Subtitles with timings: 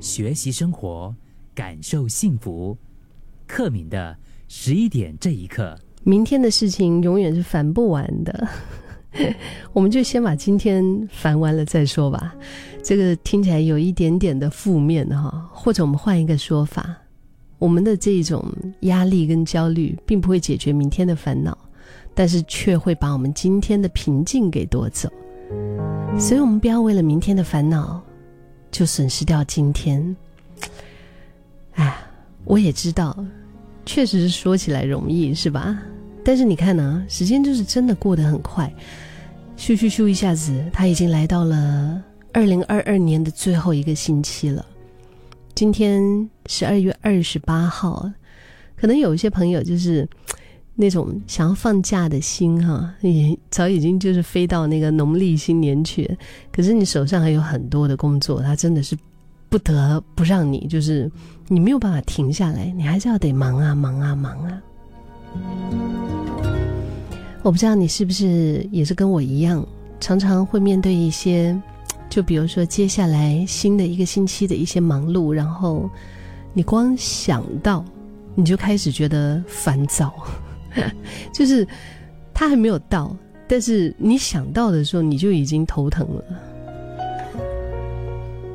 [0.00, 1.14] 学习生活，
[1.54, 2.76] 感受幸福。
[3.46, 4.16] 克敏的
[4.48, 8.48] 十一点这一刻，明天的事情永远是烦不完的，
[9.72, 12.34] 我们就先把今天烦完了再说吧。
[12.82, 16.92] 这个听起来有一点点的负面哈，或者我们换一个说法，
[17.60, 18.44] 我们的这种
[18.80, 21.56] 压力跟焦虑，并不会解决明天的烦恼，
[22.14, 25.08] 但是却会把我们今天的平静给夺走。
[26.18, 28.02] 所以，我们不要为了明天的烦恼。
[28.74, 30.16] 就损失掉今天。
[31.74, 31.96] 哎，
[32.44, 33.16] 我也知道，
[33.86, 35.78] 确实是说起来容易，是吧？
[36.24, 38.68] 但是你看呢，时间就是真的过得很快，
[39.56, 44.66] 咻咻咻，一下子，他已经来到了二零二二年的最后一个星期了。
[45.54, 48.10] 今天十二月二十八号，
[48.74, 50.08] 可能有一些朋友就是。
[50.76, 56.18] 那种想要放假的心哈，也早已经就是飞到那个农历新年去。
[56.50, 58.96] 可是你手上还有很多的工作，他真的是
[59.48, 61.10] 不得不让你，就是
[61.46, 64.60] 你没有办法停下来，你还是要得忙啊忙啊忙啊。
[67.42, 69.64] 我不知道你是不是也是跟我一样，
[70.00, 71.56] 常常会面对一些，
[72.10, 75.88] 就比如说接下来新的一个星期的一些忙碌，然后
[76.52, 77.84] 你光想到
[78.34, 80.12] 你就开始觉得烦躁。
[81.32, 81.66] 就是
[82.32, 86.24] 他还没有到，但是你想到的时候，你就已经头疼了。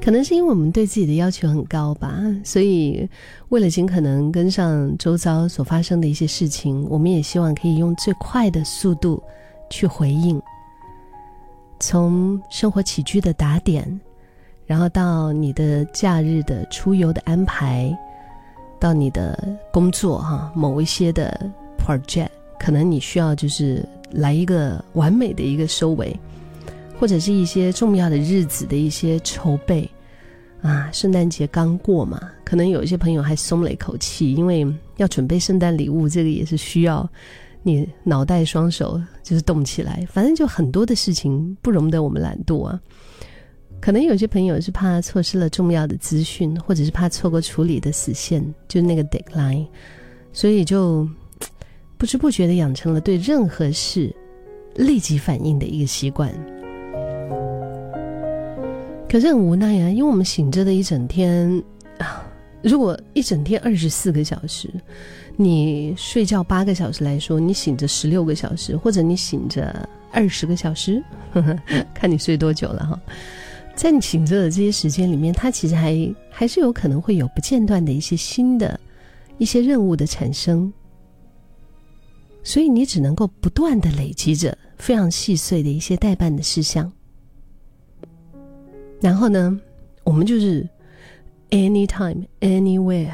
[0.00, 3.08] 可能是因为我们对自己的要求很高吧，所以
[3.48, 9.22] 为了尽可能跟上周遭所发生的一些事情，我们也希望可以用最快的速度
[9.70, 10.38] 去回应。
[11.80, 13.98] 从生活起居的打点，
[14.66, 17.90] 然后到你的假日的出游的安排，
[18.78, 21.50] 到你的工作哈某一些的。
[21.84, 26.18] Project 可能你需要就是来一个完美的一个收尾，
[26.98, 29.90] 或者是一些重要的日子的一些筹备
[30.62, 30.88] 啊。
[30.92, 37.06] 圣诞节刚过嘛，可能有一些朋友还松了一口气，因为要准备圣诞礼物，这个也是需要
[37.62, 40.06] 你脑袋双手就是动起来。
[40.10, 42.80] 反正就很多的事情不容得我们懒惰啊。
[43.80, 49.66] 可能有些朋友是怕错失了重要的资讯，或者是怕错过处理的死线，就那个 deadline，
[50.32, 51.06] 所以就。
[51.96, 54.14] 不知不觉的养成了对任何事
[54.76, 56.32] 立即反应的一个习惯，
[59.08, 61.62] 可是很无奈啊，因为我们醒着的一整天
[61.98, 62.26] 啊，
[62.62, 64.68] 如果一整天二十四个小时，
[65.36, 71.02] 你睡觉八个小时来说，你醒着十六个小时，或者你醒着二十个小时
[71.32, 71.56] 呵呵，
[71.94, 73.00] 看你睡多久了哈。
[73.76, 78.78] 在你醒着的这些时间里面，它其实还还是有可能会有不间断的一些新的
[79.38, 80.72] 一些任务的产生。
[82.44, 86.92] 所以你只能够不断的累积着非常细碎的一些代办的事项，
[89.00, 89.58] 然后呢，
[90.04, 90.68] 我们就是
[91.50, 93.10] anytime anywhere，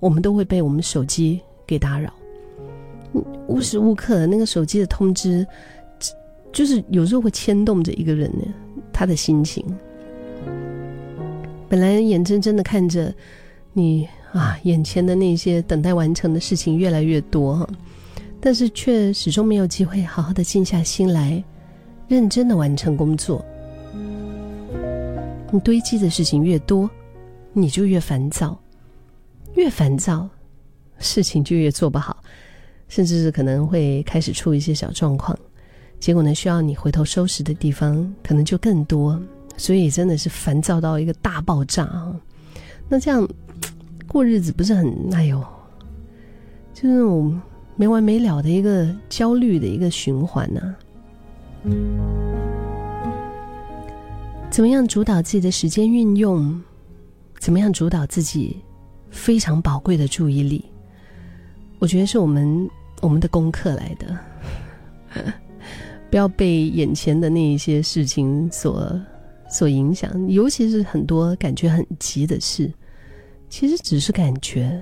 [0.00, 2.12] 我们都会被我们手机给打扰，
[3.46, 5.46] 无时无刻那个手机的通知，
[6.52, 8.44] 就是有时候会牵动着一个人呢
[8.92, 9.64] 他的心情。
[11.68, 13.14] 本来眼睁睁的看着
[13.72, 17.68] 你啊眼前的那些等待完成的事情越来越多哈。
[18.44, 21.42] 但是却始终没有机会好好的静下心来，
[22.08, 23.42] 认真的完成工作。
[25.52, 26.90] 你堆积的事情越多，
[27.52, 28.60] 你就越烦躁，
[29.54, 30.28] 越烦躁，
[30.98, 32.20] 事情就越做不好，
[32.88, 35.38] 甚至是可能会开始出一些小状况。
[36.00, 39.22] 结果呢，需要你回头收拾的地方可能就更多，
[39.56, 42.20] 所以真的是烦躁到一个大爆炸啊！
[42.88, 43.24] 那这样
[44.08, 45.40] 过日子不是很哎呦，
[46.74, 47.40] 就是那种。
[47.82, 50.76] 没完没了的一个焦虑的一个循环呢？
[54.48, 56.62] 怎么样主导自己的时间运用？
[57.40, 58.56] 怎么样主导自己
[59.10, 60.64] 非常宝贵的注意力？
[61.80, 64.16] 我觉得是我们我们的功课来的。
[66.08, 68.96] 不要被眼前的那一些事情所
[69.50, 72.72] 所影响，尤其是很多感觉很急的事，
[73.48, 74.80] 其实只是感觉。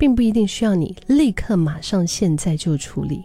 [0.00, 3.22] 并不一定需要你立刻马上现在就处理。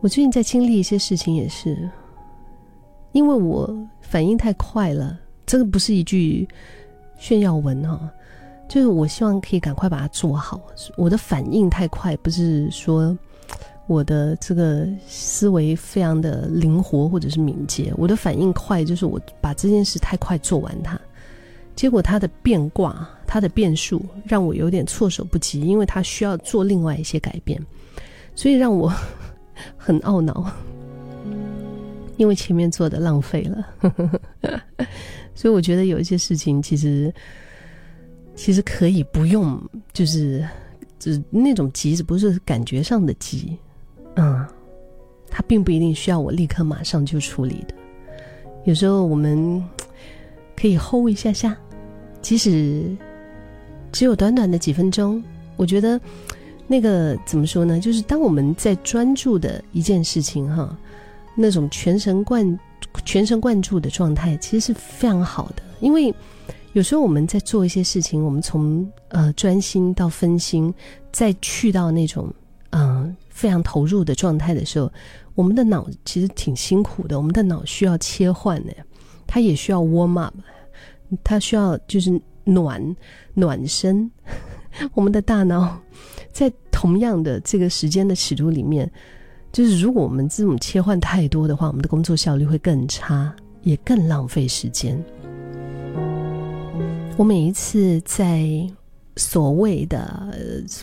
[0.00, 1.86] 我最近在经历一些事情，也是
[3.12, 5.20] 因为我反应太快了。
[5.44, 6.48] 这个不是一句
[7.18, 8.10] 炫耀文哈，
[8.66, 10.58] 就是我希望可以赶快把它做好。
[10.96, 13.16] 我的反应太快，不是说
[13.86, 17.92] 我的这个思维非常的灵活或者是敏捷。
[17.98, 20.98] 我的反应快，就是我把这件事太快做完它，
[21.74, 23.06] 结果它的变卦。
[23.26, 27.60] 它的变数让我有点措手不及，因为它需要做另外一些改变，
[28.34, 28.92] 所以让我
[29.76, 30.50] 很懊恼，
[32.16, 33.66] 因为前面做的浪费了。
[35.34, 37.12] 所以我觉得有一些事情其实
[38.34, 39.60] 其实可以不用，
[39.92, 40.46] 就是
[40.98, 43.56] 就是那种急，只不是感觉上的急，
[44.14, 44.46] 嗯，
[45.28, 47.74] 它并不一定需要我立刻马上就处理的。
[48.64, 49.62] 有时候我们
[50.56, 51.54] 可以 hold 一下下，
[52.22, 52.96] 即使
[53.96, 55.24] 只有短短的几分钟，
[55.56, 55.98] 我觉得
[56.66, 57.80] 那个怎么说呢？
[57.80, 60.76] 就是当我们在专注的一件事情哈，
[61.34, 62.58] 那种全神贯
[63.06, 66.14] 全神贯注的状态，其实是非常好的，因为。
[66.74, 70.74] 有时候我们在做一些事情，我们从呃专心到分心，
[71.10, 72.30] 再去到那种
[72.68, 74.92] 嗯非常投入的状态的时候，
[75.34, 77.16] 我们的脑其实挺辛苦的。
[77.16, 78.74] 我们的脑需要切换的，
[79.26, 80.34] 它也需要 warm up，
[81.24, 82.96] 它需要就是暖
[83.34, 84.10] 暖身。
[84.94, 85.78] 我们的大脑
[86.32, 88.90] 在同样的这个时间的尺度里面，
[89.52, 95.02] 就是如果我们这种切换太多的话，我们的工作效率会更差，也更浪费时间。
[97.16, 98.46] 我每一次在
[99.16, 100.28] 所谓的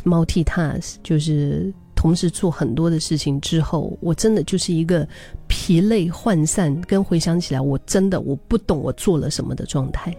[0.04, 5.08] multitask，就是同时做很多的事情之后，我真的就是一个
[5.48, 10.12] 疲累涣散，跟回想起来，我真的我不懂我做了什么的状态。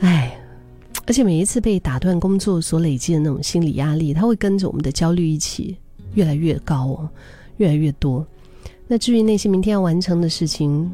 [0.00, 0.38] 哎，
[1.06, 5.76] 而且每一次被打断工作所累积的那种心理压力，它会跟着我们的焦虑一起
[6.14, 7.08] 越来越高哦，
[7.58, 8.26] 越来越多。
[8.86, 10.90] 那至于那些明天要完成的事情，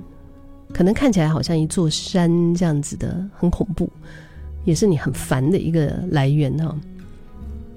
[0.73, 3.89] 可能看起来好像一座山这样子的，很恐怖，
[4.65, 6.77] 也是你很烦的一个来源哈。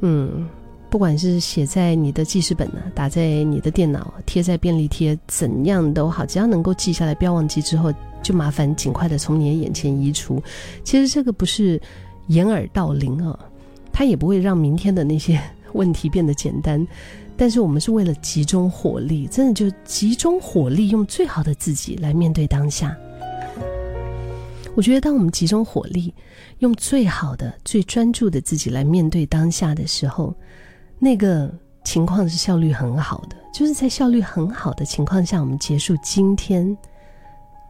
[0.02, 0.48] 嗯，
[0.89, 7.94] 不管是写在你的记事本呢，打在你的电脑，贴在便利贴，怎样都好，只要能够记下来，不要忘记之后，
[8.24, 10.41] 就麻烦尽快的从你的眼前移除。
[10.83, 11.80] 其实这个不是
[12.27, 13.38] 掩耳盗铃啊，
[13.94, 15.39] 它也不会让明天的那些
[15.74, 16.86] 问题变得简单。
[17.38, 22.97] 但是我们是为了集中火力，真的就集中火力，用最好的自己来面对当下。
[24.75, 26.13] 我觉得，当我们集中火力，
[26.59, 30.33] 用最好的、最专注的自己来面对当下的时候，
[31.00, 31.51] 那个
[31.84, 33.36] 情况是效率很好的。
[33.54, 36.78] 就是在效率很好的情况下，我们结束今天，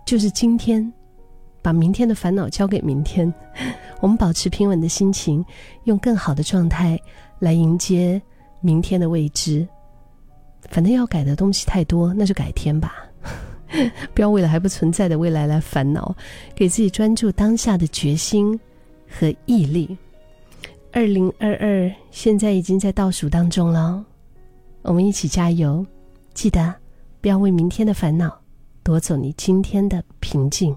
[0.06, 0.92] 就是今天，
[1.62, 3.34] 把明天的烦恼交给明天。
[4.02, 5.44] 我们保持平稳的心情，
[5.86, 7.00] 用更好的状态
[7.40, 8.22] 来迎接。
[8.62, 9.66] 明天的未知，
[10.70, 13.06] 反正要改的东西太多，那就改天吧。
[14.14, 16.14] 不要为了还不存在的未来来烦恼，
[16.54, 18.60] 给自己专注当下的决心
[19.08, 19.98] 和毅力。
[20.92, 24.04] 二零二二现在已经在倒数当中了，
[24.82, 25.86] 我们一起加油！
[26.34, 26.74] 记得
[27.22, 28.42] 不要为明天的烦恼
[28.84, 30.76] 夺走你今天的平静。